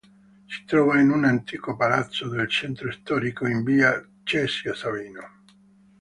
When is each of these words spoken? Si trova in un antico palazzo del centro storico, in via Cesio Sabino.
Si 0.47 0.65
trova 0.65 0.99
in 0.99 1.11
un 1.11 1.25
antico 1.25 1.75
palazzo 1.75 2.27
del 2.27 2.49
centro 2.49 2.89
storico, 2.91 3.45
in 3.47 3.63
via 3.63 4.03
Cesio 4.23 4.73
Sabino. 4.73 5.43